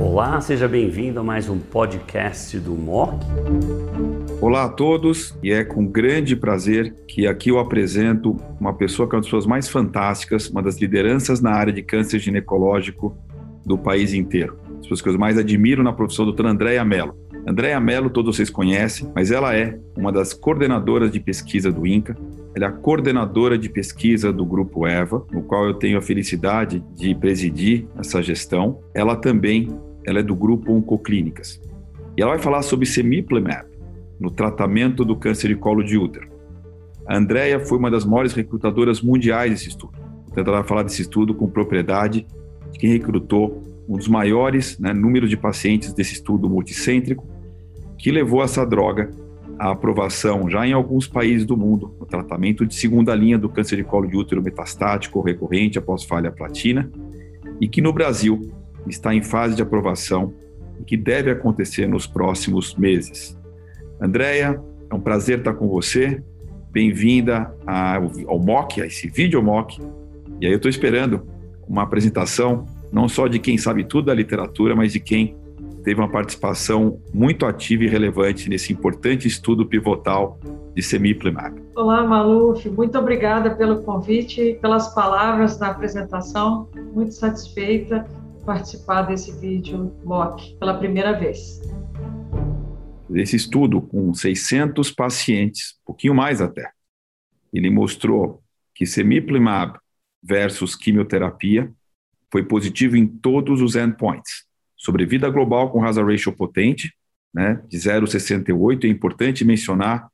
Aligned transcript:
Olá, 0.00 0.40
seja 0.40 0.66
bem-vindo 0.66 1.20
a 1.20 1.22
mais 1.22 1.50
um 1.50 1.58
podcast 1.58 2.58
do 2.58 2.74
MOC. 2.74 3.20
Olá 4.40 4.64
a 4.64 4.68
todos, 4.70 5.36
e 5.42 5.52
é 5.52 5.62
com 5.62 5.84
grande 5.86 6.34
prazer 6.34 6.94
que 7.06 7.26
aqui 7.26 7.50
eu 7.50 7.58
apresento 7.58 8.34
uma 8.58 8.72
pessoa 8.72 9.06
que 9.06 9.14
é 9.14 9.16
uma 9.16 9.20
das 9.20 9.26
pessoas 9.26 9.44
mais 9.44 9.68
fantásticas, 9.68 10.48
uma 10.48 10.62
das 10.62 10.80
lideranças 10.80 11.42
na 11.42 11.50
área 11.50 11.72
de 11.72 11.82
câncer 11.82 12.18
ginecológico 12.18 13.14
do 13.66 13.76
país 13.76 14.14
inteiro. 14.14 14.58
As 14.76 14.82
pessoas 14.82 15.02
que 15.02 15.08
eu 15.10 15.18
mais 15.18 15.36
admiro 15.36 15.82
na 15.82 15.92
profissão, 15.92 16.24
doutora 16.24 16.48
Andréia 16.48 16.82
Mello. 16.86 17.14
Andréia 17.46 17.78
Mello, 17.78 18.08
todos 18.08 18.34
vocês 18.34 18.48
conhecem, 18.48 19.12
mas 19.14 19.30
ela 19.30 19.54
é 19.54 19.78
uma 19.94 20.10
das 20.10 20.32
coordenadoras 20.32 21.10
de 21.10 21.20
pesquisa 21.20 21.70
do 21.70 21.86
INCA, 21.86 22.16
ela 22.58 22.66
é 22.66 22.68
a 22.70 22.72
coordenadora 22.72 23.56
de 23.56 23.68
pesquisa 23.68 24.32
do 24.32 24.44
Grupo 24.44 24.84
EVA, 24.84 25.24
no 25.30 25.42
qual 25.42 25.64
eu 25.64 25.74
tenho 25.74 25.96
a 25.96 26.02
felicidade 26.02 26.84
de 26.96 27.14
presidir 27.14 27.86
essa 27.96 28.20
gestão. 28.20 28.80
Ela 28.92 29.14
também 29.14 29.68
ela 30.04 30.18
é 30.18 30.22
do 30.24 30.34
Grupo 30.34 30.72
Oncoclínicas. 30.72 31.60
E 32.16 32.22
ela 32.22 32.32
vai 32.32 32.40
falar 32.40 32.62
sobre 32.62 32.84
semiplemab, 32.84 33.68
no 34.18 34.28
tratamento 34.28 35.04
do 35.04 35.14
câncer 35.14 35.48
de 35.48 35.54
colo 35.54 35.84
de 35.84 35.96
útero. 35.96 36.28
A 37.06 37.16
Andrea 37.16 37.60
foi 37.60 37.78
uma 37.78 37.92
das 37.92 38.04
maiores 38.04 38.32
recrutadoras 38.32 39.00
mundiais 39.00 39.52
desse 39.52 39.68
estudo. 39.68 39.92
Portanto, 40.24 40.48
ela 40.48 40.58
vai 40.58 40.68
falar 40.68 40.82
desse 40.82 41.02
estudo 41.02 41.34
com 41.34 41.48
propriedade 41.48 42.26
de 42.72 42.78
quem 42.80 42.90
recrutou 42.90 43.62
um 43.88 43.96
dos 43.96 44.08
maiores 44.08 44.76
né, 44.80 44.92
números 44.92 45.30
de 45.30 45.36
pacientes 45.36 45.92
desse 45.92 46.14
estudo 46.14 46.50
multicêntrico, 46.50 47.24
que 47.96 48.10
levou 48.10 48.42
essa 48.42 48.66
droga 48.66 49.10
à 49.58 49.70
aprovação 49.70 50.48
já 50.48 50.66
em 50.66 50.72
alguns 50.72 51.08
países 51.08 51.44
do 51.44 51.56
mundo 51.56 51.94
no 51.98 52.06
tratamento 52.06 52.64
de 52.64 52.74
segunda 52.74 53.14
linha 53.14 53.36
do 53.36 53.48
câncer 53.48 53.76
de 53.76 53.84
colo 53.84 54.06
de 54.06 54.16
útero 54.16 54.42
metastático 54.42 55.18
ou 55.18 55.24
recorrente 55.24 55.78
após 55.78 56.04
falha 56.04 56.30
platina, 56.30 56.90
e 57.60 57.66
que 57.66 57.82
no 57.82 57.92
Brasil 57.92 58.52
está 58.86 59.14
em 59.14 59.22
fase 59.22 59.56
de 59.56 59.62
aprovação 59.62 60.32
e 60.80 60.84
que 60.84 60.96
deve 60.96 61.30
acontecer 61.30 61.88
nos 61.88 62.06
próximos 62.06 62.76
meses. 62.76 63.36
Andréia, 64.00 64.62
é 64.88 64.94
um 64.94 65.00
prazer 65.00 65.38
estar 65.38 65.54
com 65.54 65.68
você. 65.68 66.22
Bem-vinda 66.70 67.52
ao 68.26 68.38
MOC, 68.38 68.80
a 68.80 68.86
esse 68.86 69.08
vídeo 69.08 69.42
MOC. 69.42 69.80
E 70.40 70.46
aí 70.46 70.52
eu 70.52 70.56
estou 70.56 70.70
esperando 70.70 71.26
uma 71.66 71.82
apresentação 71.82 72.64
não 72.92 73.08
só 73.08 73.26
de 73.26 73.38
quem 73.38 73.58
sabe 73.58 73.84
tudo 73.84 74.06
da 74.06 74.14
literatura, 74.14 74.76
mas 74.76 74.92
de 74.92 75.00
quem 75.00 75.36
teve 75.88 76.02
uma 76.02 76.10
participação 76.10 77.00
muito 77.14 77.46
ativa 77.46 77.82
e 77.82 77.88
relevante 77.88 78.50
nesse 78.50 78.74
importante 78.74 79.26
estudo 79.26 79.64
pivotal 79.64 80.38
de 80.74 80.82
semiplimab. 80.82 81.62
Olá, 81.74 82.04
Maluf, 82.04 82.68
muito 82.68 82.98
obrigada 82.98 83.54
pelo 83.54 83.82
convite 83.82 84.38
e 84.38 84.54
pelas 84.56 84.94
palavras 84.94 85.58
na 85.58 85.68
apresentação. 85.68 86.68
Muito 86.92 87.14
satisfeita 87.14 88.06
de 88.38 88.44
participar 88.44 89.04
desse 89.04 89.32
vídeo 89.40 89.90
MOC 90.04 90.58
pela 90.58 90.74
primeira 90.74 91.18
vez 91.18 91.58
desse 93.08 93.36
estudo 93.36 93.80
com 93.80 94.12
600 94.12 94.90
pacientes, 94.90 95.78
um 95.80 95.86
pouquinho 95.86 96.14
mais 96.14 96.42
até, 96.42 96.70
ele 97.50 97.70
mostrou 97.70 98.42
que 98.74 98.84
semiplimab 98.84 99.78
versus 100.22 100.76
quimioterapia 100.76 101.72
foi 102.30 102.42
positivo 102.42 102.94
em 102.94 103.06
todos 103.06 103.62
os 103.62 103.74
endpoints. 103.74 104.47
Sobrevida 104.78 105.28
global 105.28 105.70
com 105.70 105.84
hazard 105.84 106.10
ratio 106.10 106.32
potente, 106.32 106.94
né, 107.34 107.60
de 107.68 107.76
0,68. 107.76 108.84
É 108.84 108.88
importante 108.88 109.44
mencionar 109.44 110.08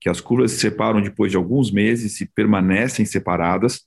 que 0.00 0.08
as 0.08 0.20
curvas 0.20 0.52
se 0.52 0.58
separam 0.58 1.02
depois 1.02 1.32
de 1.32 1.36
alguns 1.36 1.70
meses 1.70 2.20
e 2.20 2.26
permanecem 2.26 3.04
separadas, 3.04 3.84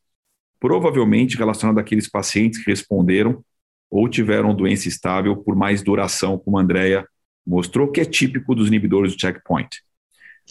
provavelmente 0.59 1.38
relacionado 1.38 1.80
àqueles 1.80 2.09
pacientes 2.09 2.64
que 2.64 2.69
responderam 2.69 3.44
ou 3.89 4.09
tiveram 4.09 4.53
doença 4.53 4.88
estável 4.88 5.38
por 5.38 5.56
mais 5.56 5.81
duração, 5.81 6.38
como 6.38 6.58
a 6.58 6.62
Andrea 6.62 7.08
mostrou 7.45 7.89
que 7.89 8.02
é 8.02 8.06
típico 8.06 8.53
dos 8.53 8.67
inibidores 8.67 9.14
do 9.14 9.22
checkpoint. 9.22 9.81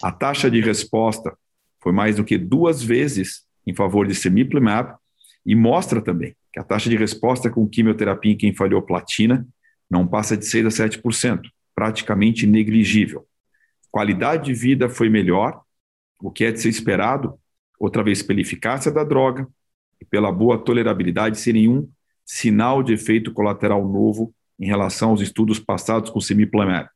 A 0.03 0.11
taxa 0.11 0.51
de 0.51 0.61
resposta 0.61 1.37
foi 1.83 1.93
mais 1.93 2.17
do 2.17 2.25
que 2.25 2.39
duas 2.39 2.83
vezes 2.83 3.43
em 3.67 3.75
favor 3.75 4.07
de 4.07 4.15
semiplimab 4.15 4.95
e 5.45 5.55
mostra 5.55 6.01
também 6.01 6.35
que 6.53 6.61
a 6.61 6.65
taxa 6.65 6.89
de 6.89 6.97
resposta 6.97 7.51
com 7.51 7.69
quimioterapia 7.69 8.33
em 8.33 8.37
quem 8.37 8.55
falhou 8.55 8.81
platina 8.81 9.47
não 9.91 10.07
passa 10.07 10.37
de 10.37 10.45
6 10.47 10.67
a 10.67 10.89
7%, 10.89 11.49
praticamente 11.75 12.47
negligível. 12.47 13.27
Qualidade 13.91 14.47
de 14.47 14.55
vida 14.55 14.89
foi 14.89 15.09
melhor, 15.09 15.63
o 16.21 16.31
que 16.31 16.45
é 16.45 16.53
de 16.53 16.61
ser 16.61 16.69
esperado, 16.69 17.39
outra 17.79 18.03
vez 18.03 18.23
pela 18.23 18.41
eficácia 18.41 18.91
da 18.91 19.05
droga 19.05 19.47
e 20.01 20.05
pela 20.05 20.33
boa 20.33 20.59
tolerabilidade, 20.59 21.39
sem 21.39 21.53
nenhum 21.53 21.89
sinal 22.25 22.83
de 22.83 22.93
efeito 22.93 23.33
colateral 23.33 23.87
novo 23.87 24.35
em 24.59 24.67
relação 24.67 25.11
aos 25.11 25.21
estudos 25.21 25.61
passados 25.61 26.11
com 26.11 26.21
semiplemab, 26.21 26.89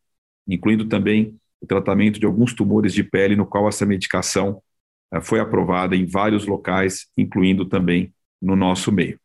incluindo 0.47 0.87
também 0.87 1.39
o 1.61 1.67
tratamento 1.67 2.19
de 2.19 2.27
alguns 2.27 2.55
tumores 2.55 2.93
de 2.93 3.05
pele, 3.05 3.37
no 3.37 3.47
qual 3.47 3.69
essa 3.69 3.85
medicação 3.85 4.63
eh, 5.13 5.21
foi 5.21 5.39
aprovada 5.39 5.95
em 5.95 6.07
vários 6.07 6.47
locais, 6.47 7.07
incluindo 7.17 7.67
também 7.67 8.13
no 8.41 8.57
nosso 8.57 8.91
meio. 8.91 9.21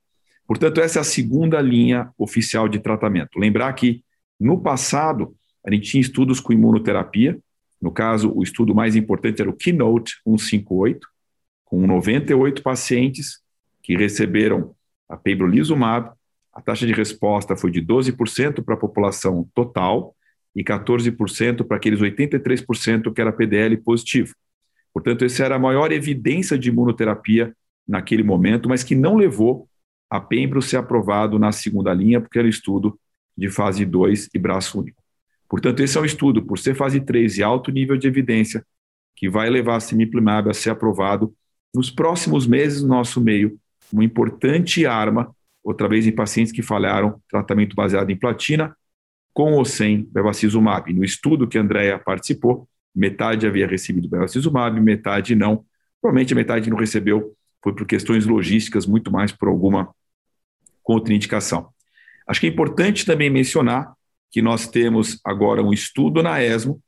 Portanto, 0.47 0.79
essa 0.79 0.99
é 0.99 1.01
a 1.01 1.03
segunda 1.03 1.59
linha 1.61 2.11
oficial 2.17 2.67
de 2.67 2.79
tratamento. 2.79 3.39
Lembrar 3.39 3.73
que, 3.73 4.03
no 4.39 4.61
passado, 4.61 5.35
a 5.65 5.73
gente 5.73 5.89
tinha 5.89 6.01
estudos 6.01 6.39
com 6.39 6.53
imunoterapia, 6.53 7.39
no 7.81 7.91
caso, 7.91 8.31
o 8.33 8.43
estudo 8.43 8.73
mais 8.73 8.95
importante 8.95 9.41
era 9.41 9.49
o 9.49 9.55
Keynote 9.55 10.15
158, 10.23 11.07
com 11.63 11.85
98 11.85 12.61
pacientes 12.61 13.39
que 13.81 13.95
receberam 13.95 14.75
a 15.09 15.17
pembrolizumab 15.17 16.11
a 16.55 16.61
taxa 16.61 16.87
de 16.87 16.93
resposta 16.93 17.57
foi 17.57 17.69
de 17.69 17.81
12% 17.81 18.63
para 18.63 18.75
a 18.75 18.77
população 18.77 19.45
total 19.53 20.15
e 20.55 20.63
14% 20.63 21.65
para 21.65 21.75
aqueles 21.75 21.99
83% 21.99 23.13
que 23.13 23.19
era 23.19 23.33
PDL 23.33 23.75
positivo. 23.83 24.33
Portanto, 24.93 25.25
essa 25.25 25.43
era 25.43 25.55
a 25.55 25.59
maior 25.59 25.91
evidência 25.91 26.57
de 26.57 26.69
imunoterapia 26.69 27.53
naquele 27.85 28.23
momento, 28.23 28.69
mas 28.69 28.85
que 28.85 28.95
não 28.95 29.17
levou 29.17 29.67
a 30.15 30.21
Pembro 30.21 30.61
ser 30.61 30.77
aprovado 30.77 31.37
na 31.39 31.51
segunda 31.51 31.93
linha, 31.93 32.21
porque 32.21 32.39
era 32.39 32.47
estudo 32.47 32.99
de 33.37 33.49
fase 33.49 33.85
2 33.85 34.29
e 34.33 34.39
braço 34.39 34.79
único. 34.79 35.01
Portanto, 35.49 35.81
esse 35.81 35.97
é 35.97 36.01
um 36.01 36.05
estudo, 36.05 36.43
por 36.43 36.57
ser 36.57 36.75
fase 36.75 36.99
3 36.99 37.37
e 37.37 37.43
alto 37.43 37.71
nível 37.71 37.97
de 37.97 38.07
evidência, 38.07 38.65
que 39.15 39.29
vai 39.29 39.49
levar 39.49 39.77
a 39.77 39.79
Simiplimab 39.79 40.49
a 40.49 40.53
ser 40.53 40.71
aprovado 40.71 41.33
nos 41.73 41.91
próximos 41.91 42.47
meses 42.47 42.81
no 42.81 42.87
nosso 42.87 43.21
meio, 43.21 43.57
uma 43.91 44.03
importante 44.03 44.85
arma 44.85 45.35
outra 45.63 45.87
vez 45.87 46.05
em 46.05 46.11
pacientes 46.11 46.51
que 46.51 46.61
falharam 46.61 47.19
tratamento 47.29 47.75
baseado 47.75 48.09
em 48.09 48.15
platina, 48.15 48.75
com 49.33 49.53
ou 49.53 49.65
sem 49.65 50.03
bevacizumab. 50.11 50.93
No 50.93 51.03
estudo 51.03 51.47
que 51.47 51.57
a 51.57 51.61
Andrea 51.61 51.99
participou, 51.99 52.67
metade 52.95 53.45
havia 53.45 53.67
recebido 53.67 54.07
bevacizumab, 54.07 54.79
metade 54.79 55.35
não. 55.35 55.65
Provavelmente 56.01 56.33
a 56.33 56.35
metade 56.35 56.69
não 56.69 56.77
recebeu, 56.77 57.35
foi 57.61 57.73
por 57.73 57.85
questões 57.85 58.25
logísticas, 58.25 58.85
muito 58.85 59.11
mais 59.11 59.31
por 59.31 59.49
alguma 59.49 59.93
contraindicação. 60.85 61.67
Acho 62.25 62.39
que 62.39 62.47
é 62.47 62.49
importante 62.49 63.05
também 63.05 63.29
mencionar 63.29 63.93
que 64.31 64.41
nós 64.41 64.67
temos 64.67 65.19
agora 65.25 65.61
um 65.61 65.73
estudo 65.73 66.23
na 66.23 66.41
ESMO, 66.41 66.81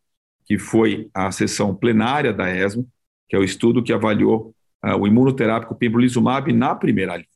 que 0.45 0.57
foi 0.57 1.09
a 1.13 1.29
sessão 1.31 1.75
plenária 1.75 2.31
da 2.31 2.49
ESMO, 2.49 2.87
que 3.27 3.35
é 3.35 3.39
o 3.39 3.43
estudo 3.43 3.83
que 3.83 3.91
avaliou 3.91 4.55
uh, 4.85 4.95
o 4.95 5.05
imunoterápico 5.05 5.75
pembrolizumab 5.75 6.53
na 6.53 6.73
primeira 6.73 7.17
linha 7.17 7.27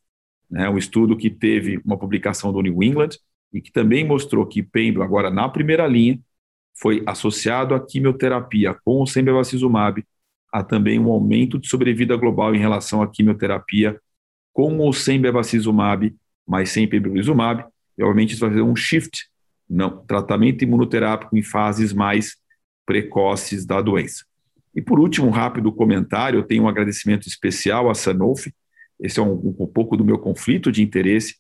né, 0.52 0.70
um 0.70 0.78
estudo 0.78 1.16
que 1.16 1.30
teve 1.30 1.82
uma 1.86 1.98
publicação 1.98 2.52
do 2.52 2.62
New 2.62 2.84
England 2.84 3.12
e 3.54 3.62
que 3.62 3.72
também 3.72 4.06
mostrou 4.06 4.46
que 4.46 4.62
pembro, 4.62 5.02
agora 5.02 5.30
na 5.32 5.48
primeira 5.48 5.88
linha, 5.88 6.20
foi 6.78 7.02
associado 7.08 7.74
à 7.74 7.80
quimioterapia 7.80 8.76
com 8.84 8.98
ou 8.98 9.08
sem 9.08 9.24
bevacizumab, 9.24 10.04
a 10.52 10.64
também 10.64 11.00
um 11.00 11.10
aumento 11.10 11.58
de 11.58 11.68
sobrevida 11.68 12.16
global 12.18 12.54
em 12.54 12.60
relação 12.60 13.02
à 13.02 13.08
quimioterapia 13.08 13.98
com 14.52 14.78
ou 14.80 14.92
sem 14.92 15.20
bevacizumab, 15.20 16.14
mas 16.52 16.70
sem 16.70 16.86
pembrolizumab, 16.86 17.64
e 17.98 18.04
obviamente 18.04 18.32
isso 18.32 18.42
vai 18.42 18.50
fazer 18.50 18.62
um 18.62 18.76
shift 18.76 19.26
no 19.70 19.90
tratamento 19.90 20.66
imunoterápico 20.66 21.38
em 21.38 21.42
fases 21.42 21.94
mais 21.94 22.36
precoces 22.86 23.66
da 23.66 23.82
doença. 23.82 24.26
E 24.76 24.82
por 24.82 25.00
último, 25.00 25.28
um 25.28 25.32
rápido 25.32 25.72
comentário, 25.72 26.40
eu 26.40 26.44
tenho 26.44 26.64
um 26.64 26.68
agradecimento 26.68 27.26
especial 27.26 27.90
à 27.90 27.96
Sanofi, 27.96 28.54
esse 29.00 29.18
é 29.18 29.24
um, 29.24 29.56
um, 29.58 29.66
pouco 29.66 29.96
do 29.96 30.04
meu 30.04 30.20
conflito 30.20 30.74
de 30.74 30.84
interesse, 30.84 31.36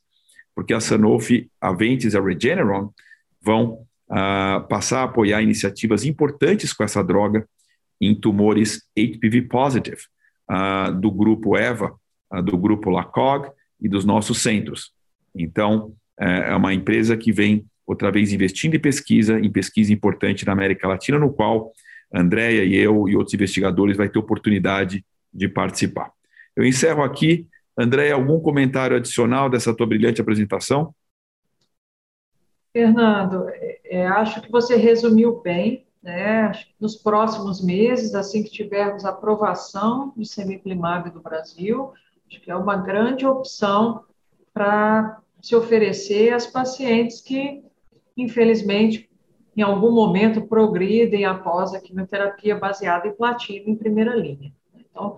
porque 0.56 0.74
a 0.74 0.80
Sanofi, 0.80 1.52
a 1.60 1.74
Ventis 1.74 2.14
e 2.14 2.18
a 2.18 2.22
Regeneron 2.22 2.90
vão 3.42 3.86
uh, 4.10 4.66
passar 4.70 5.02
a 5.02 5.04
apoiar 5.04 5.42
iniciativas 5.42 6.06
importantes 6.06 6.72
com 6.72 6.86
essa 6.86 7.04
droga 7.04 7.46
em 8.00 8.16
tumores 8.16 8.82
HPV 8.98 9.42
positive, 9.42 10.04
uh, 10.50 10.94
do 10.94 11.12
grupo 11.12 11.58
EVA, 11.58 11.94
uh, 12.34 12.42
do 12.42 12.58
grupo 12.58 12.90
LACOG 12.90 13.52
e 13.82 13.90
dos 13.90 14.06
nossos 14.06 14.42
centros. 14.42 14.94
Então, 15.36 15.94
é, 16.20 16.52
é 16.52 16.56
uma 16.56 16.74
empresa 16.74 17.16
que 17.18 17.32
vem 17.32 17.66
outra 17.86 18.12
vez 18.12 18.32
investindo 18.32 18.76
em 18.76 18.80
pesquisa, 18.80 19.40
em 19.40 19.52
pesquisa 19.52 19.92
importante 19.92 20.46
na 20.46 20.54
América 20.54 20.88
Latina, 20.88 21.20
no 21.20 21.34
qual 21.34 21.72
a 22.14 22.22
Andrea 22.22 22.64
e 22.64 22.76
eu 22.76 23.08
e 23.08 23.16
outros 23.16 23.34
investigadores 23.34 23.98
vai 23.98 24.10
ter 24.10 24.20
oportunidade 24.20 25.06
de 25.34 25.48
participar. 25.48 26.12
Eu 26.56 26.66
encerro 26.66 27.04
aqui 27.04 27.48
André, 27.78 28.12
algum 28.12 28.40
comentário 28.40 28.98
adicional 28.98 29.50
dessa 29.50 29.76
tua 29.76 29.88
brilhante 29.88 30.22
apresentação? 30.22 30.94
Fernando, 32.74 33.50
é, 33.50 33.80
é 33.84 34.08
acho 34.08 34.42
que 34.42 34.52
você 34.52 34.76
resumiu 34.76 35.42
bem. 35.42 35.88
Né? 36.02 36.52
Nos 36.80 36.96
próximos 36.96 37.64
meses, 37.64 38.16
assim 38.16 38.44
que 38.44 38.50
tivermos 38.50 39.06
aprovação 39.06 40.14
do 40.16 40.26
semiplimab 40.26 41.12
do 41.12 41.22
Brasil, 41.22 41.94
acho 42.28 42.42
que 42.42 42.50
é 42.50 42.56
uma 42.56 42.76
grande 42.76 43.26
opção 43.26 44.04
para 44.62 45.18
se 45.42 45.56
oferecer 45.56 46.32
às 46.32 46.46
pacientes 46.46 47.20
que, 47.20 47.64
infelizmente, 48.16 49.10
em 49.58 49.64
algum 49.64 49.92
momento 49.92 50.44
progridem 50.44 51.26
após 51.26 51.74
a 51.74 51.80
quimioterapia 51.80 52.56
baseada 52.56 53.08
em 53.08 53.12
platina 53.12 53.64
em 53.66 53.76
primeira 53.76 54.16
linha. 54.16 54.54
Então, 54.76 55.18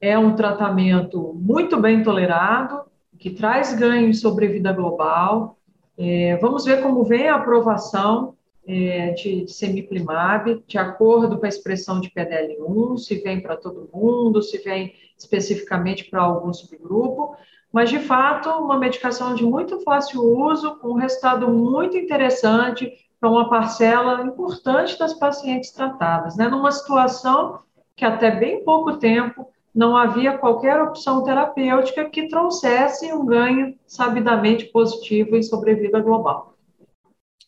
é 0.00 0.18
um 0.18 0.34
tratamento 0.34 1.32
muito 1.34 1.80
bem 1.80 2.02
tolerado, 2.02 2.82
que 3.16 3.30
traz 3.30 3.72
ganho 3.78 4.08
em 4.08 4.12
sobrevida 4.12 4.72
global. 4.72 5.56
É, 5.96 6.36
vamos 6.38 6.64
ver 6.64 6.82
como 6.82 7.04
vem 7.04 7.28
a 7.28 7.36
aprovação 7.36 8.34
é, 8.66 9.12
de, 9.12 9.44
de 9.44 9.52
semiplimab, 9.52 10.64
de 10.66 10.78
acordo 10.78 11.38
com 11.38 11.46
a 11.46 11.48
expressão 11.48 12.00
de 12.00 12.10
PDL1, 12.10 12.98
se 12.98 13.14
vem 13.20 13.40
para 13.40 13.56
todo 13.56 13.88
mundo, 13.94 14.42
se 14.42 14.58
vem 14.58 14.94
especificamente 15.16 16.10
para 16.10 16.22
algum 16.22 16.52
subgrupo, 16.52 17.36
mas 17.72 17.88
de 17.88 18.00
fato, 18.00 18.48
uma 18.50 18.78
medicação 18.78 19.34
de 19.34 19.44
muito 19.44 19.80
fácil 19.80 20.22
uso, 20.22 20.76
com 20.78 20.90
um 20.90 20.96
resultado 20.96 21.48
muito 21.48 21.96
interessante 21.96 22.92
para 23.20 23.30
uma 23.30 23.48
parcela 23.48 24.24
importante 24.24 24.98
das 24.98 25.14
pacientes 25.14 25.70
tratadas, 25.70 26.36
né? 26.36 26.48
Numa 26.48 26.72
situação 26.72 27.60
que 27.94 28.04
até 28.04 28.30
bem 28.30 28.64
pouco 28.64 28.96
tempo 28.96 29.46
não 29.74 29.96
havia 29.96 30.36
qualquer 30.36 30.80
opção 30.80 31.22
terapêutica 31.22 32.08
que 32.08 32.28
trouxesse 32.28 33.12
um 33.12 33.24
ganho 33.24 33.76
sabidamente 33.86 34.64
positivo 34.66 35.36
em 35.36 35.42
sobrevida 35.42 36.00
global. 36.00 36.56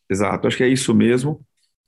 Exato, 0.09 0.47
acho 0.47 0.57
que 0.57 0.63
é 0.63 0.69
isso 0.69 0.95
mesmo. 0.95 1.41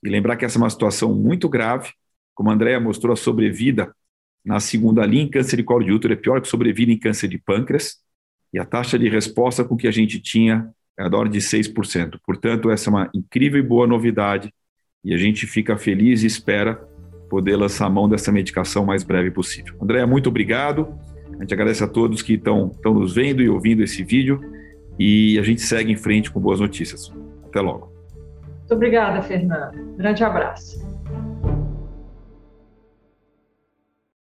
E 0.03 0.09
lembrar 0.09 0.35
que 0.35 0.43
essa 0.43 0.57
é 0.57 0.61
uma 0.61 0.69
situação 0.69 1.13
muito 1.13 1.47
grave, 1.47 1.91
como 2.33 2.49
a 2.49 2.53
Andrea 2.53 2.79
mostrou, 2.79 3.13
a 3.13 3.15
sobrevida 3.15 3.95
na 4.43 4.59
segunda 4.59 5.05
linha 5.05 5.23
em 5.23 5.29
câncer 5.29 5.57
de 5.57 5.63
colo 5.63 5.83
de 5.83 5.91
útero 5.91 6.13
é 6.13 6.17
pior 6.17 6.41
que 6.41 6.47
sobrevida 6.47 6.91
em 6.91 6.99
câncer 6.99 7.27
de 7.27 7.37
pâncreas, 7.37 7.97
e 8.55 8.59
a 8.59 8.63
taxa 8.63 8.97
de 8.97 9.09
resposta 9.09 9.65
com 9.65 9.75
que 9.75 9.85
a 9.85 9.91
gente 9.91 10.17
tinha 10.17 10.69
é 10.97 11.09
da 11.09 11.17
ordem 11.17 11.37
de 11.37 11.45
6%. 11.45 12.17
Portanto, 12.25 12.71
essa 12.71 12.89
é 12.89 12.91
uma 12.91 13.09
incrível 13.13 13.59
e 13.59 13.61
boa 13.61 13.85
novidade, 13.85 14.49
e 15.03 15.13
a 15.13 15.17
gente 15.17 15.45
fica 15.45 15.75
feliz 15.75 16.23
e 16.23 16.27
espera 16.27 16.75
poder 17.29 17.57
lançar 17.57 17.87
a 17.87 17.89
mão 17.89 18.07
dessa 18.07 18.31
medicação 18.31 18.83
o 18.83 18.87
mais 18.87 19.03
breve 19.03 19.29
possível. 19.29 19.75
Andréa, 19.81 20.07
muito 20.07 20.29
obrigado. 20.29 20.97
A 21.37 21.41
gente 21.41 21.53
agradece 21.53 21.83
a 21.83 21.87
todos 21.87 22.21
que 22.21 22.35
estão 22.35 22.71
nos 22.85 23.13
vendo 23.13 23.41
e 23.41 23.49
ouvindo 23.49 23.83
esse 23.83 24.05
vídeo 24.05 24.39
e 24.97 25.37
a 25.37 25.43
gente 25.43 25.59
segue 25.59 25.91
em 25.91 25.97
frente 25.97 26.31
com 26.31 26.39
boas 26.39 26.61
notícias. 26.61 27.13
Até 27.43 27.59
logo. 27.59 27.91
Muito 28.59 28.73
obrigada, 28.73 29.21
Fernando. 29.21 29.97
Grande 29.97 30.23
abraço. 30.23 30.94